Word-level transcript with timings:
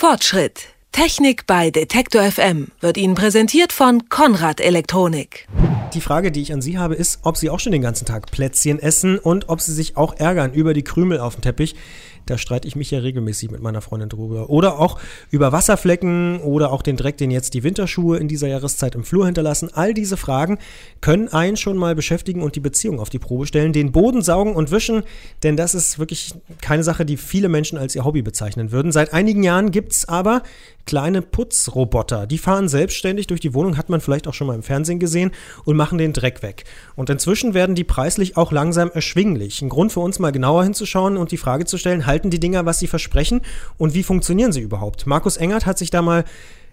Fortschritt. 0.00 0.68
Technik 0.92 1.46
bei 1.46 1.70
Detektor 1.70 2.22
FM 2.22 2.68
wird 2.80 2.96
Ihnen 2.96 3.14
präsentiert 3.14 3.70
von 3.70 4.08
Konrad 4.08 4.58
Elektronik. 4.58 5.46
Die 5.92 6.00
Frage, 6.00 6.32
die 6.32 6.40
ich 6.40 6.54
an 6.54 6.62
Sie 6.62 6.78
habe, 6.78 6.94
ist, 6.94 7.18
ob 7.22 7.36
Sie 7.36 7.50
auch 7.50 7.60
schon 7.60 7.72
den 7.72 7.82
ganzen 7.82 8.06
Tag 8.06 8.30
Plätzchen 8.30 8.78
essen 8.78 9.18
und 9.18 9.50
ob 9.50 9.60
Sie 9.60 9.74
sich 9.74 9.98
auch 9.98 10.16
ärgern 10.16 10.54
über 10.54 10.72
die 10.72 10.84
Krümel 10.84 11.20
auf 11.20 11.34
dem 11.34 11.42
Teppich. 11.42 11.76
Da 12.30 12.38
streite 12.38 12.68
ich 12.68 12.76
mich 12.76 12.90
ja 12.90 13.00
regelmäßig 13.00 13.50
mit 13.50 13.60
meiner 13.60 13.80
Freundin 13.80 14.08
drüber. 14.08 14.50
Oder 14.50 14.78
auch 14.78 15.00
über 15.30 15.52
Wasserflecken 15.52 16.40
oder 16.40 16.72
auch 16.72 16.82
den 16.82 16.96
Dreck, 16.96 17.16
den 17.16 17.30
jetzt 17.30 17.54
die 17.54 17.62
Winterschuhe 17.62 18.18
in 18.18 18.28
dieser 18.28 18.48
Jahreszeit 18.48 18.94
im 18.94 19.04
Flur 19.04 19.26
hinterlassen. 19.26 19.70
All 19.72 19.94
diese 19.94 20.16
Fragen 20.16 20.58
können 21.00 21.28
einen 21.28 21.56
schon 21.56 21.76
mal 21.76 21.94
beschäftigen 21.94 22.42
und 22.42 22.54
die 22.54 22.60
Beziehung 22.60 23.00
auf 23.00 23.10
die 23.10 23.18
Probe 23.18 23.46
stellen. 23.46 23.72
Den 23.72 23.92
Boden 23.92 24.22
saugen 24.22 24.54
und 24.54 24.70
wischen, 24.70 25.02
denn 25.42 25.56
das 25.56 25.74
ist 25.74 25.98
wirklich 25.98 26.34
keine 26.60 26.84
Sache, 26.84 27.04
die 27.04 27.16
viele 27.16 27.48
Menschen 27.48 27.78
als 27.78 27.94
ihr 27.94 28.04
Hobby 28.04 28.22
bezeichnen 28.22 28.70
würden. 28.70 28.92
Seit 28.92 29.12
einigen 29.12 29.42
Jahren 29.42 29.70
gibt 29.72 29.92
es 29.92 30.08
aber 30.08 30.42
kleine 30.86 31.22
Putzroboter. 31.22 32.26
Die 32.26 32.38
fahren 32.38 32.68
selbstständig 32.68 33.26
durch 33.26 33.40
die 33.40 33.54
Wohnung, 33.54 33.76
hat 33.76 33.90
man 33.90 34.00
vielleicht 34.00 34.26
auch 34.26 34.34
schon 34.34 34.46
mal 34.46 34.54
im 34.54 34.62
Fernsehen 34.62 34.98
gesehen, 34.98 35.30
und 35.64 35.76
machen 35.76 35.98
den 35.98 36.12
Dreck 36.12 36.42
weg. 36.42 36.64
Und 36.96 37.10
inzwischen 37.10 37.54
werden 37.54 37.74
die 37.74 37.84
preislich 37.84 38.36
auch 38.36 38.50
langsam 38.50 38.90
erschwinglich. 38.90 39.62
Ein 39.62 39.68
Grund 39.68 39.92
für 39.92 40.00
uns 40.00 40.18
mal 40.18 40.32
genauer 40.32 40.64
hinzuschauen 40.64 41.16
und 41.16 41.30
die 41.30 41.36
Frage 41.36 41.64
zu 41.64 41.78
stellen, 41.78 42.06
halten 42.20 42.30
die 42.30 42.40
Dinger, 42.40 42.66
was 42.66 42.78
sie 42.78 42.86
versprechen 42.86 43.40
und 43.78 43.94
wie 43.94 44.02
funktionieren 44.02 44.52
sie 44.52 44.60
überhaupt? 44.60 45.06
Markus 45.06 45.38
Engert 45.38 45.64
hat 45.64 45.78
sich 45.78 45.88
da 45.88 46.02
mal 46.02 46.24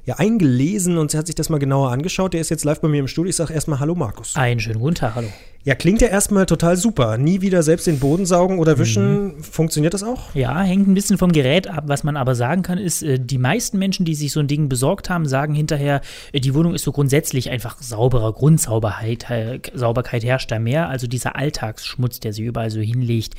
ja, 0.03 0.15
eingelesen 0.15 0.97
und 0.97 1.13
hat 1.13 1.27
sich 1.27 1.35
das 1.35 1.49
mal 1.49 1.57
genauer 1.57 1.91
angeschaut. 1.91 2.33
Der 2.33 2.41
ist 2.41 2.49
jetzt 2.49 2.65
live 2.65 2.81
bei 2.81 2.89
mir 2.89 2.99
im 2.99 3.07
Studio. 3.07 3.29
Ich 3.29 3.35
sage 3.37 3.53
erstmal 3.53 3.79
Hallo 3.79 3.95
Markus. 3.95 4.35
Einen 4.35 4.59
schönen 4.59 4.79
guten 4.79 4.95
Tag, 4.95 5.15
hallo. 5.15 5.27
Ja, 5.63 5.75
klingt 5.75 6.01
ja 6.01 6.07
erstmal 6.07 6.45
total 6.45 6.77
super. 6.77 7.17
Nie 7.17 7.41
wieder 7.41 7.61
selbst 7.63 7.87
den 7.87 7.99
Boden 7.99 8.25
saugen 8.25 8.59
oder 8.59 8.77
wischen. 8.77 9.35
Mhm. 9.35 9.43
Funktioniert 9.43 9.93
das 9.93 10.03
auch? 10.03 10.33
Ja, 10.33 10.61
hängt 10.61 10.87
ein 10.87 10.93
bisschen 10.93 11.17
vom 11.17 11.33
Gerät 11.33 11.67
ab. 11.67 11.85
Was 11.87 12.03
man 12.03 12.15
aber 12.15 12.35
sagen 12.35 12.61
kann, 12.61 12.77
ist, 12.77 13.03
äh, 13.03 13.19
die 13.19 13.37
meisten 13.37 13.77
Menschen, 13.77 14.05
die 14.05 14.15
sich 14.15 14.31
so 14.31 14.39
ein 14.39 14.47
Ding 14.47 14.69
besorgt 14.69 15.09
haben, 15.09 15.25
sagen 15.25 15.53
hinterher, 15.53 16.01
äh, 16.31 16.39
die 16.39 16.53
Wohnung 16.53 16.73
ist 16.73 16.83
so 16.83 16.93
grundsätzlich 16.93 17.49
einfach 17.49 17.81
sauberer. 17.81 18.31
Grundsauberheit, 18.31 19.29
äh, 19.29 19.59
Sauberkeit 19.73 20.23
herrscht 20.23 20.51
da 20.51 20.59
mehr. 20.59 20.87
Also 20.87 21.07
dieser 21.07 21.35
Alltagsschmutz, 21.35 22.21
der 22.21 22.31
sich 22.31 22.45
überall 22.45 22.69
so 22.69 22.79
hinlegt, 22.79 23.33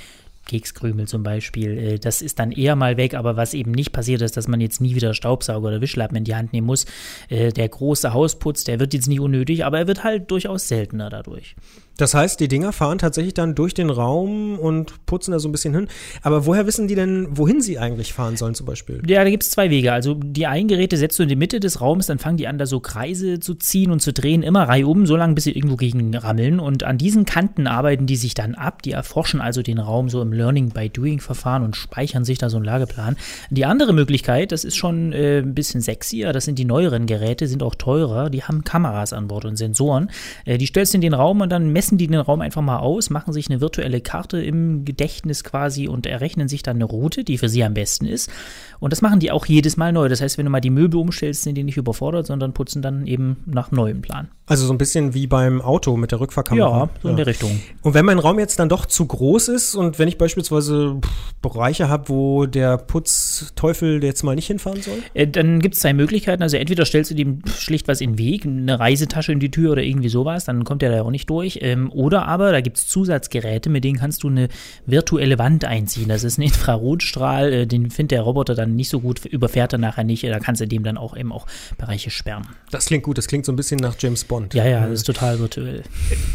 Kekskrümel 0.48 1.06
zum 1.06 1.22
Beispiel. 1.22 1.78
Äh, 1.78 1.98
das 2.00 2.20
ist 2.20 2.40
dann 2.40 2.50
eher 2.50 2.74
mal 2.74 2.96
weg, 2.96 3.14
aber 3.14 3.36
was 3.36 3.54
eben 3.54 3.70
nicht 3.70 3.92
passiert 3.92 4.22
ist, 4.22 4.36
dass 4.36 4.48
man 4.48 4.60
jetzt 4.60 4.80
nie 4.80 4.96
wieder 4.96 5.14
Staubsauger 5.14 5.68
oder 5.68 5.80
Wischlappen 5.80 6.16
in 6.16 6.24
die 6.24 6.34
Hand 6.34 6.52
nehmen 6.52 6.66
muss. 6.66 6.86
Äh, 7.28 7.52
der 7.52 7.68
große 7.68 8.12
Hausputz, 8.12 8.64
der 8.64 8.80
wird 8.80 8.94
jetzt 8.94 9.06
nicht 9.06 9.20
unnötig, 9.20 9.64
aber 9.64 9.78
er 9.78 9.86
wird 9.86 10.02
halt 10.02 10.30
durchaus 10.30 10.66
seltener 10.66 11.10
dadurch. 11.10 11.54
Das 11.98 12.14
heißt, 12.14 12.40
die 12.40 12.48
Dinger 12.48 12.72
fahren 12.72 12.98
tatsächlich 12.98 13.34
dann 13.34 13.54
durch 13.54 13.74
den 13.74 13.90
Raum 13.90 14.58
und 14.58 15.04
putzen 15.04 15.32
da 15.32 15.40
so 15.40 15.48
ein 15.48 15.52
bisschen 15.52 15.74
hin. 15.74 15.88
Aber 16.22 16.46
woher 16.46 16.66
wissen 16.66 16.88
die 16.88 16.94
denn, 16.94 17.26
wohin 17.32 17.60
sie 17.60 17.78
eigentlich 17.78 18.12
fahren 18.12 18.36
sollen 18.36 18.54
zum 18.54 18.66
Beispiel? 18.66 19.02
Ja, 19.06 19.24
da 19.24 19.30
gibt 19.30 19.42
es 19.42 19.50
zwei 19.50 19.68
Wege. 19.68 19.92
Also 19.92 20.14
die 20.14 20.46
einen 20.46 20.68
Geräte 20.68 20.96
setzt 20.96 21.18
du 21.18 21.24
in 21.24 21.28
die 21.28 21.36
Mitte 21.36 21.60
des 21.60 21.80
Raums, 21.80 22.06
dann 22.06 22.18
fangen 22.18 22.36
die 22.36 22.46
an, 22.46 22.56
da 22.56 22.66
so 22.66 22.78
Kreise 22.80 23.40
zu 23.40 23.54
ziehen 23.54 23.90
und 23.90 24.00
zu 24.00 24.12
drehen, 24.12 24.42
immer 24.42 24.68
reihum, 24.68 25.06
so 25.06 25.16
lange, 25.16 25.34
bis 25.34 25.44
sie 25.44 25.52
irgendwo 25.52 25.76
gegen 25.76 26.14
rammeln. 26.14 26.60
Und 26.60 26.84
an 26.84 26.98
diesen 26.98 27.24
Kanten 27.24 27.66
arbeiten 27.66 28.06
die 28.06 28.16
sich 28.16 28.34
dann 28.34 28.54
ab. 28.54 28.82
Die 28.82 28.92
erforschen 28.92 29.40
also 29.40 29.62
den 29.62 29.78
Raum 29.78 30.08
so 30.08 30.22
im 30.22 30.32
Learning-by-Doing-Verfahren 30.32 31.64
und 31.64 31.74
speichern 31.74 32.24
sich 32.24 32.38
da 32.38 32.48
so 32.48 32.58
einen 32.58 32.66
Lageplan. 32.66 33.16
Die 33.50 33.64
andere 33.64 33.92
Möglichkeit, 33.92 34.52
das 34.52 34.64
ist 34.64 34.76
schon 34.76 35.12
äh, 35.12 35.38
ein 35.38 35.54
bisschen 35.54 35.80
sexier, 35.80 36.32
das 36.32 36.44
sind 36.44 36.60
die 36.60 36.64
neueren 36.64 37.06
Geräte, 37.06 37.48
sind 37.48 37.64
auch 37.64 37.74
teurer. 37.74 38.30
Die 38.30 38.44
haben 38.44 38.62
Kameras 38.62 39.12
an 39.12 39.26
Bord 39.26 39.44
und 39.44 39.56
Sensoren. 39.56 40.10
Äh, 40.44 40.58
die 40.58 40.66
stellst 40.66 40.94
du 40.94 40.98
in 40.98 41.02
den 41.02 41.14
Raum 41.14 41.40
und 41.40 41.50
dann 41.50 41.72
messen 41.72 41.87
messen 41.88 41.96
die 41.96 42.06
den 42.06 42.20
Raum 42.20 42.42
einfach 42.42 42.60
mal 42.60 42.78
aus, 42.78 43.08
machen 43.08 43.32
sich 43.32 43.48
eine 43.48 43.62
virtuelle 43.62 44.02
Karte 44.02 44.42
im 44.42 44.84
Gedächtnis 44.84 45.42
quasi 45.42 45.88
und 45.88 46.04
errechnen 46.04 46.46
sich 46.46 46.62
dann 46.62 46.76
eine 46.76 46.84
Route, 46.84 47.24
die 47.24 47.38
für 47.38 47.48
sie 47.48 47.64
am 47.64 47.72
besten 47.72 48.04
ist. 48.04 48.30
Und 48.78 48.92
das 48.92 49.00
machen 49.00 49.20
die 49.20 49.30
auch 49.30 49.46
jedes 49.46 49.78
Mal 49.78 49.92
neu. 49.92 50.08
Das 50.08 50.20
heißt, 50.20 50.36
wenn 50.36 50.44
du 50.44 50.50
mal 50.50 50.60
die 50.60 50.70
Möbel 50.70 51.00
umstellst, 51.00 51.44
sind 51.44 51.54
die 51.54 51.64
nicht 51.64 51.78
überfordert, 51.78 52.26
sondern 52.26 52.52
putzen 52.52 52.82
dann 52.82 53.06
eben 53.06 53.38
nach 53.46 53.70
neuem 53.70 54.02
Plan. 54.02 54.28
Also 54.46 54.66
so 54.66 54.72
ein 54.72 54.78
bisschen 54.78 55.14
wie 55.14 55.26
beim 55.26 55.60
Auto 55.60 55.96
mit 55.96 56.10
der 56.10 56.20
Rückfahrkamera. 56.20 56.78
Ja, 56.84 56.90
so 57.02 57.08
in 57.08 57.16
der 57.16 57.26
Richtung. 57.26 57.60
Und 57.82 57.94
wenn 57.94 58.04
mein 58.04 58.18
Raum 58.18 58.38
jetzt 58.38 58.58
dann 58.58 58.68
doch 58.68 58.86
zu 58.86 59.06
groß 59.06 59.48
ist 59.48 59.74
und 59.74 59.98
wenn 59.98 60.08
ich 60.08 60.16
beispielsweise 60.16 61.00
Bereiche 61.42 61.88
habe, 61.88 62.08
wo 62.08 62.46
der 62.46 62.78
Putzteufel 62.78 64.02
jetzt 64.02 64.22
mal 64.22 64.34
nicht 64.34 64.46
hinfahren 64.46 64.80
soll? 64.82 64.98
Äh, 65.14 65.26
dann 65.26 65.60
gibt 65.60 65.74
es 65.74 65.80
zwei 65.80 65.92
Möglichkeiten. 65.92 66.42
Also 66.42 66.56
entweder 66.56 66.84
stellst 66.84 67.10
du 67.10 67.14
dem 67.14 67.42
schlicht 67.46 67.88
was 67.88 68.00
in 68.00 68.12
den 68.12 68.18
Weg, 68.18 68.46
eine 68.46 68.78
Reisetasche 68.78 69.32
in 69.32 69.40
die 69.40 69.50
Tür 69.50 69.72
oder 69.72 69.82
irgendwie 69.82 70.08
sowas, 70.08 70.44
dann 70.44 70.64
kommt 70.64 70.82
der 70.82 70.90
da 70.90 71.02
auch 71.02 71.10
nicht 71.10 71.28
durch. 71.28 71.58
Ähm, 71.62 71.77
ähm, 71.78 71.92
oder 71.92 72.26
aber, 72.26 72.52
da 72.52 72.60
gibt 72.60 72.78
es 72.78 72.88
Zusatzgeräte, 72.88 73.70
mit 73.70 73.84
denen 73.84 73.98
kannst 73.98 74.22
du 74.22 74.28
eine 74.28 74.48
virtuelle 74.86 75.38
Wand 75.38 75.64
einziehen. 75.64 76.08
Das 76.08 76.24
ist 76.24 76.38
ein 76.38 76.42
Infrarotstrahl, 76.48 77.52
äh, 77.52 77.66
den 77.66 77.90
findet 77.90 78.12
der 78.12 78.22
Roboter 78.22 78.54
dann 78.54 78.76
nicht 78.76 78.88
so 78.88 79.00
gut, 79.00 79.24
überfährt 79.24 79.72
er 79.72 79.78
nachher 79.78 80.04
nicht. 80.04 80.24
Da 80.24 80.38
kannst 80.40 80.60
du 80.60 80.66
dem 80.66 80.82
dann 80.82 80.96
auch 80.96 81.16
eben 81.16 81.32
auch 81.32 81.46
Bereiche 81.76 82.10
sperren. 82.10 82.46
Das 82.70 82.86
klingt 82.86 83.04
gut, 83.04 83.18
das 83.18 83.26
klingt 83.26 83.44
so 83.44 83.52
ein 83.52 83.56
bisschen 83.56 83.78
nach 83.78 83.96
James 83.98 84.24
Bond. 84.24 84.54
Ja, 84.54 84.66
ja, 84.66 84.86
das 84.86 85.00
ist 85.00 85.04
total 85.04 85.38
virtuell. 85.38 85.82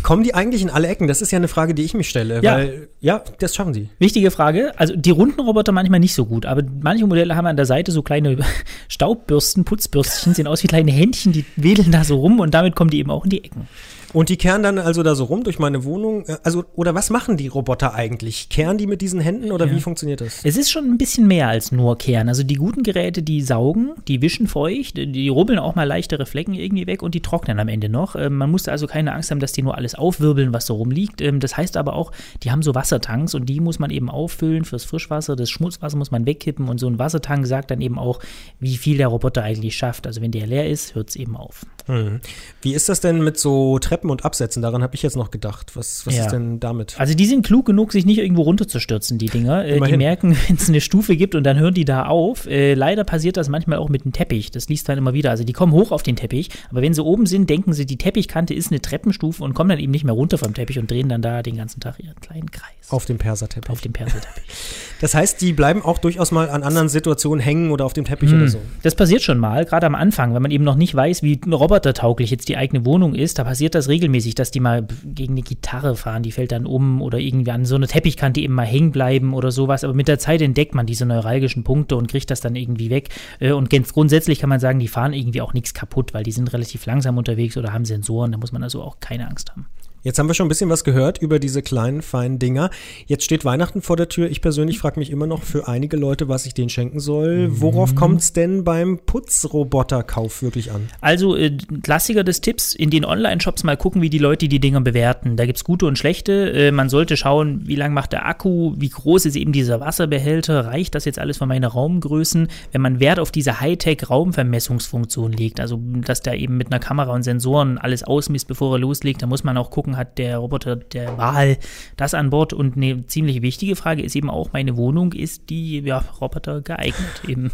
Kommen 0.02 0.24
die 0.24 0.34
eigentlich 0.34 0.62
in 0.62 0.70
alle 0.70 0.88
Ecken? 0.88 1.08
Das 1.08 1.22
ist 1.22 1.32
ja 1.32 1.38
eine 1.38 1.48
Frage, 1.48 1.74
die 1.74 1.84
ich 1.84 1.94
mich 1.94 2.10
stelle. 2.10 2.42
Ja, 2.44 2.56
weil, 2.56 2.88
ja 3.02 3.24
das 3.40 3.56
schaffen 3.56 3.74
sie. 3.74 3.90
Wichtige 4.00 4.32
Frage. 4.32 4.74
Also 4.78 4.96
die 4.96 5.12
runden 5.12 5.40
Roboter 5.42 5.72
manchmal 5.72 6.00
nicht 6.00 6.14
so 6.14 6.26
gut, 6.26 6.46
aber 6.46 6.64
manche 6.82 7.06
Modelle 7.06 7.36
haben 7.36 7.46
an 7.46 7.56
der 7.56 7.66
Seite 7.66 7.92
so 7.92 8.02
kleine 8.02 8.38
Staubbürsten, 8.88 9.66
Putzbürstchen, 9.66 10.34
sehen 10.34 10.48
aus 10.48 10.64
wie 10.64 10.68
kleine 10.68 10.92
Händchen, 10.92 11.32
die 11.32 11.46
wedeln 11.56 11.92
da 11.92 12.04
so 12.04 12.18
rum 12.18 12.40
und 12.40 12.54
damit 12.54 12.76
kommen 12.76 12.90
die 12.90 13.00
eben 13.00 13.12
auch 13.12 13.24
in 13.24 13.30
die 13.30 13.44
Ecken. 13.44 13.68
Und 14.14 14.30
die 14.30 14.38
kehren 14.38 14.62
dann 14.62 14.78
also 14.78 15.02
da 15.02 15.16
so 15.16 15.26
rum 15.26 15.44
durch 15.44 15.58
meine 15.58 15.84
Wohnung. 15.84 16.26
Äh, 16.28 16.38
also, 16.44 16.64
oder 16.76 16.94
was 16.94 17.10
machen 17.10 17.36
die 17.36 17.48
Roboter 17.48 17.96
eigentlich? 17.96 18.48
Kehren 18.50 18.78
die 18.78 18.86
mit 18.86 19.02
diesen 19.02 19.20
Händen 19.20 19.52
oder 19.52 19.66
ja. 19.66 19.76
wie 19.76 19.82
funktioniert 19.82 20.22
das? 20.22 20.42
Es 20.44 20.56
ist 20.56 20.72
schon 20.72 20.86
ein 20.86 20.98
bisschen 20.98 21.28
mehr 21.28 21.48
als 21.48 21.72
nur 21.72 21.98
kehren. 21.98 22.30
Also 22.30 22.44
die 22.44 22.56
guten 22.56 22.84
Geräte, 22.84 23.24
die 23.24 23.42
saugen, 23.42 23.94
die 24.08 24.22
wischen 24.22 24.48
feucht, 24.48 24.98
die 24.98 25.30
rubbeln 25.30 25.58
auch 25.58 25.74
mal 25.74 25.86
leichtere 25.86 26.28
Flecken 26.28 26.54
irgendwie 26.54 26.86
weg 26.86 27.02
und 27.02 27.16
die 27.16 27.22
trocknen 27.22 27.60
am 27.60 27.68
Ende 27.68 27.90
noch. 27.90 28.16
Ähm, 28.16 28.38
man 28.38 28.52
musste 28.52 28.72
also 28.72 28.86
keine 28.86 29.14
Angst 29.14 29.32
haben, 29.32 29.40
dass 29.40 29.52
die 29.52 29.64
nur 29.64 29.76
alles 29.76 29.96
aufwirbeln, 29.96 30.54
was 30.54 30.68
so 30.68 30.76
rumliegt. 30.76 31.20
Ähm, 31.22 31.40
das 31.40 31.58
heißt 31.58 31.76
aber 31.76 31.94
auch, 31.94 32.12
die 32.44 32.52
haben 32.52 32.62
so 32.62 32.76
Wassertanks 32.76 33.34
und 33.34 33.48
die 33.48 33.60
muss 33.60 33.80
man 33.80 33.90
eben 33.90 34.12
auffüllen 34.12 34.64
fürs 34.64 34.84
Frischwasser. 34.84 35.36
Das 35.36 35.50
Schmutzwasser 35.50 35.98
muss 35.98 36.12
man 36.12 36.28
wegkippen 36.28 36.70
und 36.70 36.80
so 36.80 36.88
ein 36.88 37.00
Wassertank 37.00 37.48
sagt 37.48 37.72
dann 37.72 37.82
eben 37.82 37.98
auch, 37.98 38.20
wie 38.60 38.78
viel 38.78 38.98
der 38.98 39.08
Roboter 39.08 39.42
eigentlich 39.42 39.76
schafft. 39.76 40.06
Also 40.06 40.22
wenn 40.22 40.32
der 40.32 40.46
leer 40.46 40.70
ist, 40.70 40.94
hört 40.94 41.10
es 41.10 41.16
eben 41.16 41.36
auf. 41.36 41.66
Mhm. 41.88 42.22
Wie 42.62 42.74
ist 42.74 42.90
das 42.90 43.02
denn 43.02 43.24
mit 43.24 43.38
so 43.38 43.80
Treppen 43.80 44.10
und 44.10 44.26
Absätzen? 44.26 44.62
Daran 44.62 44.84
habe 44.84 44.96
ich 44.96 45.04
jetzt 45.04 45.16
noch 45.16 45.32
gedacht. 45.32 45.76
Was, 45.76 46.06
was 46.06 46.16
ja. 46.16 46.26
ist 46.26 46.32
denn 46.32 46.60
damit? 46.60 47.00
Also 47.00 47.14
die 47.14 47.26
sind 47.26 47.46
klug 47.46 47.66
genug, 47.66 47.92
sich 47.92 48.06
nicht 48.06 48.20
irgendwo 48.20 48.44
runterzustürzen, 48.44 49.18
die 49.18 49.28
Dinger. 49.28 49.66
Äh, 49.66 49.80
die 49.80 49.98
merken, 49.98 50.38
wenn 50.48 50.56
es 50.56 50.70
eine 50.70 50.82
Stufe 50.82 51.16
gibt 51.16 51.36
und 51.36 51.44
dann 51.44 51.60
hören 51.60 51.74
die 51.74 51.86
da 51.86 52.06
auf. 52.06 52.48
Äh, 52.48 52.74
leider 52.74 53.04
passiert 53.04 53.38
das 53.38 53.50
manchmal 53.50 53.80
auch 53.80 53.90
mit 53.90 54.06
dem 54.06 54.14
Teppich. 54.14 54.52
Das 54.52 54.70
liest 54.70 54.88
dann 54.90 54.98
immer 54.98 55.14
wieder. 55.14 55.30
Also 55.30 55.44
die 55.44 55.54
kommen 55.54 55.74
hoch 55.74 55.92
auf 55.92 56.04
den 56.04 56.16
Teppich, 56.16 56.50
aber 56.70 56.82
wenn 56.82 56.94
sie 56.94 57.04
oben 57.04 57.26
sind, 57.26 57.50
denken 57.50 57.74
sie, 57.74 57.86
die 57.86 57.98
Teppichkante 57.98 58.54
ist 58.54 58.72
eine 58.72 58.82
Treppenstufe 58.82 59.44
und 59.44 59.54
kommen 59.54 59.70
dann 59.70 59.80
eben 59.80 59.92
nicht 59.92 60.06
mehr 60.06 60.14
runter 60.14 60.38
vom 60.38 60.54
Teppich 60.54 60.80
und 60.80 60.90
drehen 60.90 61.10
dann 61.10 61.22
da 61.22 61.42
den 61.42 61.58
ganzen 61.58 61.80
Tag 61.80 62.00
ihren 62.00 62.20
kleinen 62.22 62.52
Kreis. 62.52 62.90
Auf 62.90 63.06
dem 63.06 63.18
Perserteppich. 63.18 63.70
Auf 63.70 63.82
dem 63.82 63.94
Perserteppich. 63.94 64.44
Das 65.02 65.16
heißt, 65.16 65.42
die 65.42 65.52
bleiben 65.52 65.82
auch 65.82 65.98
durchaus 65.98 66.32
mal 66.32 66.50
an 66.50 66.64
anderen 66.64 66.88
Situationen 66.88 67.42
hängen 67.42 67.72
oder 67.72 67.84
auf 67.84 67.92
dem 67.92 68.06
Teppich 68.06 68.32
hm. 68.32 68.38
oder 68.38 68.48
so. 68.48 68.60
Das 68.84 68.96
passiert 68.96 69.22
schon 69.22 69.38
mal, 69.38 69.66
gerade 69.66 69.86
am 69.86 69.96
Anfang, 69.96 70.34
wenn 70.34 70.42
man 70.42 70.50
eben 70.50 70.64
noch 70.64 70.76
nicht 70.76 70.96
weiß, 70.96 71.24
wie 71.24 71.42
ein 71.46 71.52
robotertauglich 71.74 72.30
jetzt 72.30 72.50
die 72.50 72.58
eigene 72.58 72.86
Wohnung 72.86 73.16
ist. 73.16 73.40
Da 73.40 73.44
passiert 73.44 73.74
das 73.74 73.90
regelmäßig, 73.90 74.36
dass 74.36 74.52
die 74.52 74.60
mal 74.60 74.86
gegen 75.04 75.34
eine 75.34 75.42
Gitarre 75.42 75.96
fahren, 75.96 76.22
die 76.22 76.32
fällt 76.32 76.52
dann 76.52 76.68
um 76.68 77.02
oder 77.02 77.18
irgendwie 77.18 77.52
an 77.52 77.66
so 77.66 77.76
eine 77.76 77.88
Teppichkante 77.88 78.42
eben 78.42 78.54
mal 78.54 78.66
hängen 78.66 78.92
bleiben 78.92 79.34
oder 79.34 79.52
sowas. 79.52 79.84
Aber 79.84 79.94
mit 79.94 80.08
der 80.08 80.20
Zeit 80.20 80.42
entdeckt 80.42 80.76
man 80.76 80.86
diese 80.86 81.06
neuralgischen 81.06 81.64
Punkte 81.64 81.96
und 81.96 82.08
kriegt 82.08 82.30
das 82.30 82.42
dann 82.42 82.56
irgendwie 82.56 82.90
weg. 82.92 83.10
Äh, 83.40 83.54
und 83.54 83.70
ganz 83.70 83.92
grundsätzlich 83.92 84.40
kann 84.40 84.50
man 84.50 84.60
sagen, 84.60 84.80
die 84.80 84.88
fahren 84.88 85.14
irgendwie 85.14 85.42
auch 85.42 85.54
nichts 85.54 85.74
kaputt, 85.74 86.14
weil 86.14 86.24
die 86.24 86.32
sind 86.32 86.54
relativ 86.54 86.86
langsam 86.86 87.18
unterwegs 87.18 87.58
oder 87.58 87.74
haben 87.74 87.86
Sensoren. 87.86 88.32
Da 88.32 88.38
muss 88.38 88.52
man 88.52 88.62
also 88.62 88.84
auch 88.84 89.00
keine 89.00 89.28
Angst 89.28 89.52
haben. 89.52 89.66
Jetzt 90.04 90.20
haben 90.20 90.28
wir 90.28 90.34
schon 90.34 90.48
ein 90.48 90.50
bisschen 90.50 90.70
was 90.70 90.84
gehört 90.84 91.20
über 91.20 91.40
diese 91.40 91.62
kleinen, 91.62 92.02
feinen 92.02 92.38
Dinger. 92.38 92.70
Jetzt 93.06 93.24
steht 93.24 93.46
Weihnachten 93.46 93.82
vor 93.82 93.96
der 93.96 94.10
Tür. 94.10 94.30
Ich 94.30 94.42
persönlich 94.42 94.78
frage 94.78 95.00
mich 95.00 95.10
immer 95.10 95.28
noch 95.28 95.44
für 95.44 95.70
einige 95.70 95.96
Leute, 95.96 96.28
was 96.28 96.46
ich 96.46 96.54
denen 96.54 96.68
schenken 96.68 97.00
soll. 97.00 97.48
Mhm. 97.48 97.62
Worauf 97.62 97.96
kommt 97.96 98.20
es 98.20 98.34
denn 98.34 98.66
beim 98.66 99.00
Putzroboterkauf 99.00 100.42
wirklich 100.42 100.72
an? 100.72 100.90
Also, 101.00 101.38
äh, 101.38 101.56
Klassiker 101.84 102.26
des 102.26 102.42
Tipps, 102.42 102.76
in 102.76 102.90
den 102.90 103.06
Online-Shops 103.06 103.64
mal 103.64 103.78
gucken, 103.78 104.02
wie 104.02 104.10
die 104.10 104.18
Leute 104.18 104.50
die 104.50 104.60
Dinger 104.60 104.82
bewerten. 104.82 105.38
Da 105.38 105.46
gibt 105.46 105.60
es 105.60 105.64
gute 105.64 105.86
und 105.86 105.98
schlechte. 105.98 106.52
Äh, 106.52 106.72
man 106.74 106.90
sollte 106.90 107.16
schauen, 107.16 107.62
wie 107.66 107.76
lang 107.76 107.94
macht 107.94 108.12
der 108.12 108.26
Akku, 108.26 108.74
wie 108.76 108.90
groß 108.90 109.26
ist 109.26 109.38
eben 109.38 109.54
dieser 109.54 109.80
Wasserbehälter, 109.80 110.66
reicht 110.66 110.96
das 110.96 111.06
jetzt 111.06 111.18
alles 111.18 111.38
für 111.38 111.46
meine 111.46 111.68
Raumgrößen? 111.68 112.50
Wenn 112.74 112.82
man 112.82 113.00
Wert 113.00 113.20
auf 113.20 113.32
diese 113.32 113.62
Hightech-Raumvermessungsfunktion 113.62 115.32
legt, 115.32 115.62
also 115.62 115.80
dass 115.82 116.22
der 116.22 116.38
eben 116.38 116.58
mit 116.58 116.74
einer 116.74 116.80
Kamera 116.80 117.14
und 117.14 117.24
Sensoren 117.24 117.78
alles 117.78 118.04
ausmisst, 118.04 118.50
bevor 118.50 118.76
er 118.76 118.80
loslegt, 118.80 119.22
dann 119.22 119.30
muss 119.30 119.46
man 119.46 119.56
auch 119.56 119.70
gucken, 119.70 119.93
angesprochen 119.94 119.98
hat, 119.98 120.18
der 120.18 120.38
Roboter 120.38 120.76
der 120.76 121.18
Wahl, 121.18 121.58
das 121.98 122.14
an 122.14 122.30
Bord. 122.30 122.54
Und 122.54 122.76
eine 122.78 123.06
ziemlich 123.08 123.42
wichtige 123.42 123.76
Frage 123.76 124.02
ist 124.02 124.16
eben 124.16 124.30
auch, 124.30 124.52
meine 124.54 124.76
Wohnung, 124.78 125.14
ist 125.14 125.50
die 125.50 125.80
ja, 125.80 126.04
Roboter 126.20 126.62
geeignet 126.62 127.22
eben? 127.28 127.52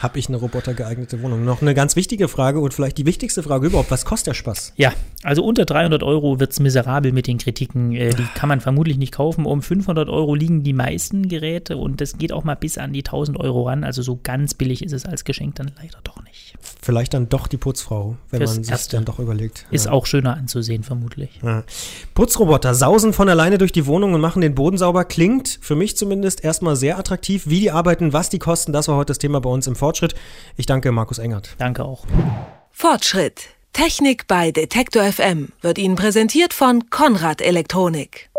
Habe 0.00 0.18
ich 0.18 0.28
eine 0.28 0.36
Roboter 0.36 0.74
geeignete 0.74 1.22
Wohnung? 1.22 1.44
Noch 1.44 1.62
eine 1.62 1.74
ganz 1.74 1.96
wichtige 1.96 2.28
Frage 2.28 2.60
und 2.60 2.74
vielleicht 2.74 2.98
die 2.98 3.06
wichtigste 3.06 3.42
Frage 3.42 3.66
überhaupt, 3.68 3.90
was 3.90 4.04
kostet 4.04 4.28
der 4.28 4.34
Spaß? 4.34 4.74
Ja, 4.76 4.92
also 5.22 5.44
unter 5.44 5.64
300 5.64 6.02
Euro 6.02 6.40
wird 6.40 6.52
es 6.52 6.60
miserabel 6.60 7.12
mit 7.12 7.26
den 7.26 7.38
Kritiken. 7.38 7.92
Äh, 7.92 8.10
die 8.10 8.26
kann 8.34 8.48
man 8.48 8.60
vermutlich 8.60 8.98
nicht 8.98 9.12
kaufen. 9.12 9.46
Um 9.46 9.62
500 9.62 10.08
Euro 10.08 10.34
liegen 10.34 10.62
die 10.62 10.72
meisten 10.72 11.28
Geräte 11.28 11.76
und 11.76 12.00
das 12.00 12.18
geht 12.18 12.32
auch 12.32 12.44
mal 12.44 12.54
bis 12.54 12.78
an 12.78 12.92
die 12.92 13.00
1000 13.00 13.38
Euro 13.38 13.62
ran. 13.64 13.84
Also 13.84 14.02
so 14.02 14.18
ganz 14.22 14.54
billig 14.54 14.82
ist 14.82 14.92
es 14.92 15.04
als 15.04 15.24
Geschenk 15.24 15.56
dann 15.56 15.70
leider 15.76 15.98
doch 16.04 16.22
nicht. 16.24 16.54
Vielleicht 16.82 17.14
dann 17.14 17.28
doch 17.28 17.46
die 17.46 17.56
Putzfrau, 17.56 18.16
wenn 18.30 18.38
Fürs 18.38 18.54
man 18.54 18.64
sich 18.64 18.88
dann 18.88 19.04
doch 19.04 19.18
überlegt. 19.18 19.66
Ist 19.70 19.86
Ja. 19.86 19.92
auch 19.92 20.06
schöner 20.06 20.36
anzusehen, 20.36 20.82
vermutlich. 20.82 21.40
Ja. 21.42 21.64
Putzroboter 22.14 22.74
sausen 22.74 23.12
von 23.12 23.28
alleine 23.28 23.58
durch 23.58 23.72
die 23.72 23.86
Wohnung 23.86 24.14
und 24.14 24.20
machen 24.20 24.42
den 24.42 24.54
Boden 24.54 24.78
sauber. 24.78 25.04
Klingt 25.04 25.58
für 25.62 25.76
mich 25.76 25.96
zumindest 25.96 26.44
erstmal 26.44 26.76
sehr 26.76 26.98
attraktiv. 26.98 27.44
Wie 27.46 27.60
die 27.60 27.70
arbeiten, 27.70 28.12
was 28.12 28.30
die 28.30 28.38
kosten, 28.38 28.72
das 28.72 28.88
war 28.88 28.96
heute 28.96 29.10
das 29.10 29.18
Thema 29.18 29.40
bei 29.40 29.50
uns 29.50 29.66
im 29.66 29.76
Fortschritt. 29.76 30.14
Ich 30.56 30.66
danke 30.66 30.92
Markus 30.92 31.18
Engert. 31.18 31.54
Danke 31.58 31.84
auch. 31.84 32.04
Fortschritt. 32.70 33.48
Technik 33.72 34.26
bei 34.26 34.50
Detektor 34.50 35.04
FM 35.04 35.50
wird 35.60 35.78
Ihnen 35.78 35.94
präsentiert 35.94 36.52
von 36.52 36.90
Konrad 36.90 37.40
Elektronik. 37.40 38.29